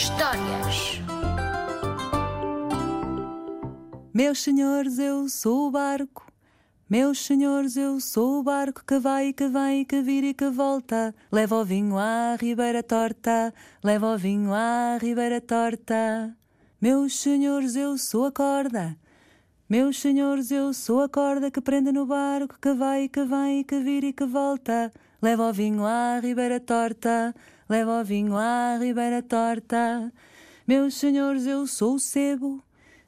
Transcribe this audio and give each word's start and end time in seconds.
Histórias. 0.00 1.00
Meus 4.14 4.40
senhores, 4.40 4.96
eu 4.96 5.28
sou 5.28 5.66
o 5.66 5.70
barco. 5.72 6.24
Meus 6.88 7.18
senhores, 7.26 7.76
eu 7.76 7.98
sou 7.98 8.38
o 8.38 8.42
barco 8.44 8.84
que 8.86 9.00
vai, 9.00 9.32
que 9.32 9.48
vem, 9.48 9.84
que 9.84 10.00
vira 10.00 10.28
e 10.28 10.34
que 10.34 10.48
volta. 10.50 11.12
Leva 11.32 11.56
o 11.56 11.64
vinho 11.64 11.98
à 11.98 12.36
ribeira 12.40 12.80
torta, 12.80 13.52
leva 13.82 14.14
o 14.14 14.16
vinho 14.16 14.54
à 14.54 14.98
ribeira 15.02 15.40
torta. 15.40 16.32
Meus 16.80 17.18
senhores, 17.18 17.74
eu 17.74 17.98
sou 17.98 18.26
a 18.26 18.30
corda. 18.30 18.96
Meus 19.68 20.00
senhores, 20.00 20.50
eu 20.50 20.72
sou 20.72 21.02
a 21.02 21.10
corda 21.10 21.50
que 21.50 21.60
prende 21.60 21.92
no 21.92 22.06
barco, 22.06 22.56
que 22.58 22.72
vai, 22.72 23.06
que 23.06 23.22
vem, 23.22 23.62
que 23.62 23.78
vira 23.78 24.06
e 24.06 24.14
que 24.14 24.24
volta. 24.24 24.90
Leva 25.20 25.50
o 25.50 25.52
vinho 25.52 25.84
à 25.84 26.18
ribeira 26.20 26.58
torta, 26.58 27.34
leva 27.68 28.00
o 28.00 28.02
vinho 28.02 28.34
à 28.34 28.78
ribeira 28.78 29.22
torta. 29.22 30.10
Meus 30.66 30.94
senhores, 30.94 31.44
eu 31.44 31.66
sou 31.66 31.96
o 31.96 31.98
sebo. 31.98 32.64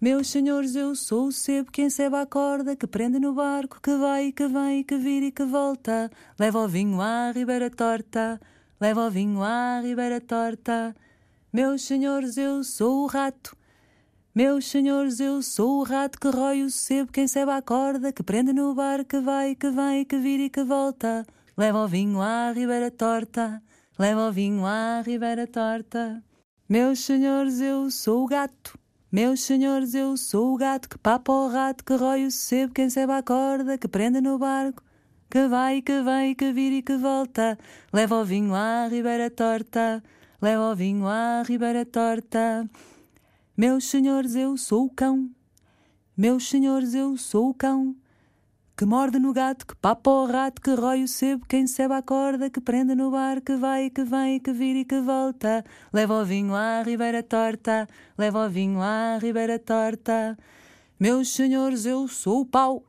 Meus 0.00 0.28
senhores, 0.28 0.76
eu 0.76 0.94
sou 0.94 1.26
o 1.26 1.32
sebo 1.32 1.72
que 1.72 1.82
enceba 1.82 2.20
a 2.20 2.26
corda, 2.26 2.76
que 2.76 2.86
prende 2.86 3.18
no 3.18 3.34
barco, 3.34 3.80
que 3.82 3.96
vai, 3.96 4.30
que 4.30 4.46
vem, 4.46 4.84
que 4.84 4.96
vira 4.96 5.26
e 5.26 5.32
que 5.32 5.44
volta. 5.44 6.08
Leva 6.38 6.60
o 6.60 6.68
vinho 6.68 7.00
à 7.00 7.32
ribeira 7.32 7.68
torta, 7.68 8.40
leva 8.80 9.08
o 9.08 9.10
vinho 9.10 9.42
à 9.42 9.80
ribeira 9.80 10.20
torta. 10.20 10.94
Meus 11.52 11.82
senhores, 11.82 12.36
eu 12.36 12.62
sou 12.62 13.02
o 13.02 13.06
rato. 13.06 13.56
Meus 14.36 14.64
senhores, 14.64 15.20
eu 15.20 15.40
sou 15.42 15.78
o 15.78 15.84
rato 15.84 16.18
que 16.18 16.26
rói 16.26 16.64
o 16.64 16.68
sebo, 16.68 17.12
quem 17.12 17.22
enceba 17.22 17.56
a 17.56 17.62
corda, 17.62 18.12
que 18.12 18.20
prende 18.20 18.52
no 18.52 18.74
barco, 18.74 19.10
que 19.10 19.20
vai, 19.20 19.54
que 19.54 19.70
vem, 19.70 20.04
que 20.04 20.18
vira 20.18 20.42
e 20.42 20.50
que 20.50 20.64
volta. 20.64 21.24
Leva 21.56 21.84
o 21.84 21.86
vinho 21.86 22.20
à 22.20 22.50
ribeira 22.50 22.90
torta, 22.90 23.62
leva 23.96 24.28
o 24.28 24.32
vinho 24.32 24.66
à 24.66 25.00
ribeira 25.02 25.46
torta. 25.46 26.20
Meus 26.68 26.98
senhores, 26.98 27.60
eu 27.60 27.88
sou 27.92 28.24
o 28.24 28.26
gato. 28.26 28.76
Meus 29.12 29.40
senhores, 29.40 29.94
eu 29.94 30.16
sou 30.16 30.52
o 30.52 30.56
gato 30.56 30.88
que 30.88 30.98
papa 30.98 31.30
o 31.30 31.46
rato, 31.48 31.84
que 31.84 31.94
rói 31.94 32.26
o 32.26 32.30
sebo, 32.32 32.74
que 32.74 32.82
enceba 32.82 33.18
a 33.18 33.22
corda, 33.22 33.78
que 33.78 33.86
prende 33.86 34.20
no 34.20 34.36
barco, 34.36 34.82
que 35.30 35.46
vai, 35.46 35.80
que 35.80 36.02
vem, 36.02 36.34
que 36.34 36.52
vira 36.52 36.74
e 36.74 36.82
que 36.82 36.96
volta. 36.96 37.56
Leva 37.92 38.16
o 38.16 38.24
vinho 38.24 38.52
à 38.52 38.88
ribeira 38.88 39.30
torta, 39.30 40.02
leva 40.42 40.72
o 40.72 40.74
vinho 40.74 41.06
à 41.06 41.44
ribeira 41.46 41.86
torta. 41.86 42.68
Meus 43.56 43.84
senhores, 43.84 44.34
eu 44.34 44.56
sou 44.56 44.86
o 44.86 44.90
cão. 44.90 45.30
Meus 46.16 46.48
senhores, 46.48 46.92
eu 46.92 47.16
sou 47.16 47.50
o 47.50 47.54
cão 47.54 47.94
que 48.76 48.84
morde 48.84 49.20
no 49.20 49.32
gato, 49.32 49.64
que 49.64 49.76
papa 49.76 50.10
o 50.10 50.26
rato, 50.26 50.60
que 50.60 50.74
rói 50.74 51.04
o 51.04 51.08
sebo, 51.08 51.46
quem 51.46 51.64
sebe 51.64 51.94
a 51.94 52.02
corda, 52.02 52.50
que 52.50 52.60
prende 52.60 52.96
no 52.96 53.12
bar, 53.12 53.40
que 53.40 53.54
vai, 53.54 53.88
que 53.88 54.02
vem, 54.02 54.40
que 54.40 54.52
vira 54.52 54.80
e 54.80 54.84
que 54.84 55.00
volta. 55.00 55.64
Leva 55.92 56.20
o 56.20 56.24
vinho 56.24 56.52
à 56.52 56.82
ribeira 56.82 57.22
torta, 57.22 57.88
leva 58.18 58.44
o 58.44 58.50
vinho 58.50 58.80
à 58.82 59.18
ribeira 59.18 59.56
torta. 59.56 60.36
Meus 60.98 61.32
senhores, 61.32 61.86
eu 61.86 62.08
sou 62.08 62.40
o 62.40 62.46
pau. 62.46 62.82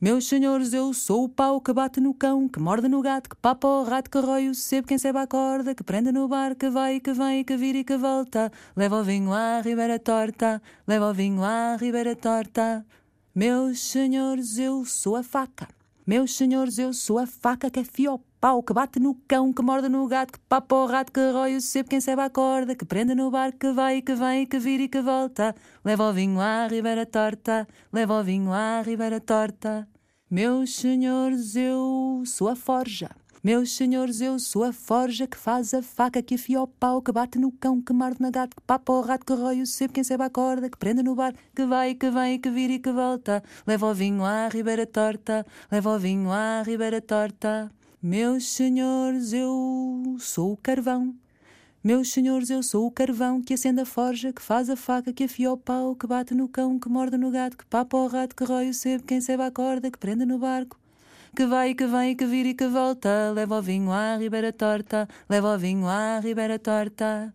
Meus 0.00 0.28
senhores, 0.28 0.72
eu 0.72 0.94
sou 0.94 1.24
o 1.24 1.28
pau 1.28 1.60
que 1.60 1.72
bate 1.72 2.00
no 2.00 2.14
cão, 2.14 2.48
que 2.48 2.60
morde 2.60 2.86
no 2.86 3.02
gato, 3.02 3.28
que 3.30 3.34
papa 3.34 3.66
o 3.66 3.82
rato, 3.82 4.08
que 4.08 4.18
rói 4.20 4.48
o 4.48 4.54
sebo, 4.54 4.86
quem 4.86 4.96
sebe 4.96 5.18
a 5.18 5.26
corda, 5.26 5.74
que 5.74 5.82
prende 5.82 6.12
no 6.12 6.28
bar, 6.28 6.54
que 6.54 6.70
vai, 6.70 7.00
que 7.00 7.12
vem, 7.12 7.42
que 7.42 7.56
vira 7.56 7.78
e 7.78 7.84
que 7.84 7.96
volta. 7.96 8.52
Leva 8.76 9.00
o 9.00 9.02
vinho 9.02 9.32
à 9.32 9.60
ribeira 9.60 9.98
torta, 9.98 10.62
leva 10.86 11.10
o 11.10 11.12
vinho 11.12 11.42
à 11.42 11.74
ribeira 11.74 12.14
torta. 12.14 12.86
Meus 13.34 13.80
senhores, 13.80 14.56
eu 14.56 14.84
sou 14.84 15.16
a 15.16 15.24
faca. 15.24 15.66
Meus 16.06 16.32
senhores, 16.32 16.78
eu 16.78 16.92
sou 16.92 17.18
a 17.18 17.26
faca 17.26 17.68
que 17.68 17.80
afia 17.80 18.12
o 18.12 18.20
pau, 18.40 18.62
que 18.62 18.72
bate 18.72 19.00
no 19.00 19.14
cão, 19.26 19.52
que 19.52 19.62
morde 19.62 19.88
no 19.88 20.06
gato, 20.06 20.32
que 20.32 20.38
papa 20.48 20.74
o 20.74 20.86
rato, 20.86 21.12
que 21.12 21.20
rói 21.30 21.56
o 21.56 21.60
sebo, 21.60 21.88
quem 21.88 22.00
sebe 22.00 22.22
a 22.22 22.30
corda, 22.30 22.74
que 22.74 22.84
prende 22.84 23.14
no 23.14 23.30
barco, 23.30 23.58
que 23.58 23.72
vai, 23.72 24.00
que 24.00 24.14
vem, 24.14 24.46
que 24.46 24.58
vira 24.58 24.84
e 24.84 24.88
que 24.88 25.00
volta. 25.00 25.54
Leva 25.84 26.10
o 26.10 26.12
vinho 26.12 26.40
à 26.40 26.66
ribeira 26.66 27.04
torta, 27.04 27.66
leva 27.92 28.20
o 28.20 28.24
vinho 28.24 28.52
à 28.52 28.82
ribeira 28.82 29.20
torta. 29.20 29.88
Meus 30.30 30.74
senhores, 30.74 31.56
eu 31.56 32.22
sou 32.26 32.48
a 32.48 32.56
forja. 32.56 33.10
Meus 33.42 33.72
senhores, 33.72 34.20
eu 34.20 34.38
sou 34.38 34.64
a 34.64 34.72
forja 34.72 35.26
que 35.26 35.36
faz 35.36 35.72
a 35.72 35.80
faca, 35.80 36.20
que 36.20 36.34
afia 36.34 36.60
o 36.60 36.66
pau, 36.66 37.00
que 37.00 37.12
bate 37.12 37.38
no 37.38 37.52
cão, 37.52 37.80
que 37.80 37.92
morde 37.92 38.20
na 38.20 38.30
gato, 38.30 38.56
que 38.56 38.62
papa 38.62 38.92
o 38.92 39.00
rato, 39.00 39.24
que 39.24 39.32
rói 39.32 39.62
o 39.62 39.66
sebo, 39.66 39.92
quem 39.92 40.04
sebe 40.04 40.24
a 40.24 40.30
corda, 40.30 40.68
que 40.68 40.76
prende 40.76 41.02
no 41.02 41.14
bar, 41.14 41.32
que 41.54 41.64
vai, 41.64 41.94
que 41.94 42.10
vem, 42.10 42.38
que 42.38 42.50
vira 42.50 42.74
e 42.74 42.78
que 42.78 42.92
volta. 42.92 43.42
Leva 43.66 43.86
o 43.86 43.94
vinho 43.94 44.24
à 44.24 44.48
ribeira 44.48 44.86
torta, 44.86 45.46
leva 45.70 45.94
o 45.94 45.98
vinho 45.98 46.30
à 46.30 46.62
ribeira 46.62 47.00
torta. 47.00 47.70
Meus 48.00 48.48
senhores, 48.50 49.32
eu 49.32 50.16
sou 50.20 50.52
o 50.52 50.56
carvão. 50.56 51.14
Meus 51.82 52.12
senhores, 52.12 52.48
eu 52.48 52.62
sou 52.62 52.86
o 52.86 52.92
carvão 52.92 53.42
que 53.42 53.54
acende 53.54 53.80
a 53.80 53.84
forja, 53.84 54.32
que 54.32 54.40
faz 54.40 54.70
a 54.70 54.76
faca, 54.76 55.12
que 55.12 55.24
afia 55.24 55.50
o 55.52 55.56
pau, 55.56 55.96
que 55.96 56.06
bate 56.06 56.32
no 56.32 56.48
cão, 56.48 56.78
que 56.78 56.88
morde 56.88 57.16
no 57.16 57.30
gato, 57.30 57.56
que 57.56 57.66
papa 57.66 57.96
o 57.96 58.06
rato, 58.06 58.36
que 58.36 58.44
rói 58.44 58.68
o 58.70 58.74
sebo, 58.74 59.02
quem 59.02 59.20
sebe 59.20 59.42
a 59.42 59.50
corda, 59.50 59.90
que 59.90 59.98
prende 59.98 60.24
no 60.24 60.38
barco 60.38 60.78
que 61.36 61.46
vai, 61.46 61.74
que 61.74 61.86
vem, 61.86 62.16
que 62.16 62.26
vira 62.26 62.48
e 62.48 62.54
que 62.54 62.66
volta. 62.68 63.32
Leva 63.32 63.58
o 63.58 63.62
vinho 63.62 63.92
à 63.92 64.16
ribeira 64.16 64.52
torta, 64.52 65.08
leva 65.28 65.54
o 65.54 65.58
vinho 65.58 65.86
à 65.86 66.18
ribeira 66.20 66.58
torta. 66.58 67.32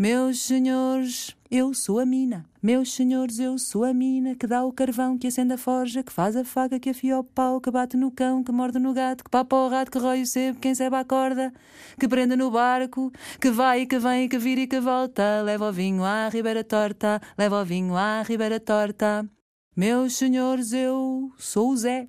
Meus 0.00 0.42
senhores, 0.42 1.34
eu 1.50 1.74
sou 1.74 1.98
a 1.98 2.06
mina. 2.06 2.46
Meus 2.62 2.94
senhores, 2.94 3.40
eu 3.40 3.58
sou 3.58 3.82
a 3.82 3.92
mina 3.92 4.36
que 4.36 4.46
dá 4.46 4.64
o 4.64 4.72
carvão, 4.72 5.18
que 5.18 5.26
acende 5.26 5.54
a 5.54 5.58
forja, 5.58 6.04
que 6.04 6.12
faz 6.12 6.36
a 6.36 6.44
faca, 6.44 6.78
que 6.78 6.90
afia 6.90 7.18
o 7.18 7.24
pau, 7.24 7.60
que 7.60 7.68
bate 7.68 7.96
no 7.96 8.12
cão, 8.12 8.44
que 8.44 8.52
morde 8.52 8.78
no 8.78 8.94
gato, 8.94 9.24
que 9.24 9.30
papa 9.30 9.56
o 9.56 9.68
rato, 9.68 9.90
que 9.90 9.98
rói 9.98 10.22
o 10.22 10.26
sebo, 10.26 10.60
quem 10.60 10.72
sebe 10.72 10.94
a 10.94 11.04
corda, 11.04 11.52
que 11.98 12.06
prende 12.06 12.36
no 12.36 12.48
barco, 12.48 13.10
que 13.40 13.50
vai, 13.50 13.86
que 13.86 13.98
vem, 13.98 14.28
que 14.28 14.38
vira 14.38 14.60
e 14.60 14.66
que 14.68 14.78
volta. 14.78 15.42
Leva 15.42 15.68
o 15.68 15.72
vinho 15.72 16.04
à 16.04 16.28
ribeira 16.28 16.62
torta, 16.62 17.20
leva 17.36 17.60
o 17.60 17.64
vinho 17.64 17.96
à 17.96 18.22
ribeira 18.22 18.60
torta. 18.60 19.28
Meus 19.76 20.14
senhores, 20.14 20.72
eu 20.72 21.32
sou 21.36 21.70
o 21.70 21.76
Zé. 21.76 22.06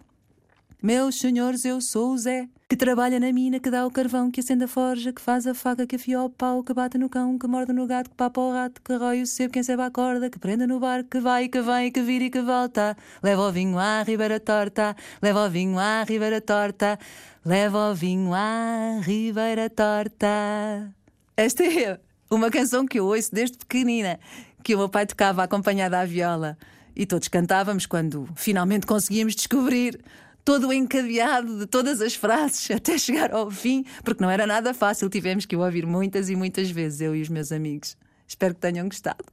Meus 0.80 1.20
senhores, 1.20 1.66
eu 1.66 1.82
sou 1.82 2.12
o 2.12 2.18
Zé, 2.20 2.48
que 2.70 2.78
trabalha 2.78 3.20
na 3.20 3.34
mina, 3.34 3.60
que 3.60 3.72
dá 3.72 3.84
o 3.88 3.90
carvão, 3.90 4.30
que 4.30 4.42
acende 4.42 4.66
a 4.66 4.68
forja, 4.68 5.12
que 5.12 5.20
faz 5.20 5.48
a 5.48 5.56
faca, 5.56 5.88
que 5.88 5.96
afia 5.96 6.22
o 6.22 6.30
pau, 6.30 6.64
que 6.64 6.72
bate 6.72 7.00
no 7.00 7.10
cão, 7.10 7.36
que 7.40 7.48
morde 7.48 7.74
no 7.74 7.88
gato, 7.88 8.12
que 8.12 8.16
papa 8.16 8.40
o 8.40 8.54
rato, 8.54 8.80
que 8.80 8.94
rói 8.94 9.24
o 9.24 9.26
sebo, 9.26 9.52
quem 9.52 9.64
sebe 9.64 9.82
a 9.82 9.90
corda, 9.90 10.30
que 10.30 10.38
prenda 10.38 10.68
no 10.68 10.80
barco, 10.80 11.10
que 11.10 11.20
vai, 11.20 11.48
que 11.48 11.60
vem, 11.64 11.92
que 11.92 12.00
vira 12.04 12.26
e 12.26 12.30
que 12.30 12.44
volta. 12.44 12.96
Leva 13.24 13.42
o 13.42 13.52
vinho 13.52 13.80
à 13.80 14.04
ribeira 14.04 14.40
torta, 14.40 14.96
leva 15.20 15.48
o 15.48 15.50
vinho 15.50 15.80
à 15.80 16.04
ribeira 16.04 16.40
torta, 16.40 17.00
leva 17.44 17.90
o 17.90 17.96
vinho 17.96 18.36
à 18.36 19.00
ribeira 19.02 19.68
torta. 19.68 20.94
Esta 21.36 21.64
é 21.64 22.00
uma 22.30 22.52
canção 22.52 22.86
que 22.86 23.00
eu 23.00 23.06
ouço 23.08 23.34
desde 23.34 23.58
pequenina, 23.58 24.20
que 24.64 24.76
o 24.76 24.78
meu 24.78 24.90
pai 24.90 25.08
tocava 25.08 25.42
acompanhada 25.42 26.00
à 26.00 26.06
viola. 26.06 26.56
E 26.96 27.08
todos 27.08 27.30
cantávamos 27.30 27.88
quando 27.88 28.30
finalmente 28.36 28.86
conseguíamos 28.86 29.34
descobrir 29.34 30.00
todo 30.44 30.68
o 30.68 30.74
encadeado 30.74 31.60
de 31.60 31.66
todas 31.66 32.02
as 32.02 32.16
frases 32.16 32.70
até 32.76 32.98
chegar 32.98 33.34
ao 33.34 33.50
fim, 33.50 33.86
porque 34.04 34.24
não 34.24 34.30
era 34.30 34.46
nada 34.46 34.74
fácil, 34.74 35.10
tivemos 35.10 35.46
que 35.46 35.56
o 35.56 35.60
ouvir 35.60 35.86
muitas 35.86 36.30
e 36.30 36.36
muitas 36.36 36.70
vezes, 36.70 37.02
eu 37.02 37.16
e 37.16 37.22
os 37.22 37.30
meus 37.30 37.52
amigos. 37.52 37.98
Espero 38.28 38.54
que 38.54 38.62
tenham 38.62 38.88
gostado. 38.88 39.26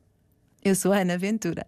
Eu 0.64 0.74
sou 0.74 0.92
a 0.92 0.98
Ana 0.98 1.18
Ventura. 1.18 1.66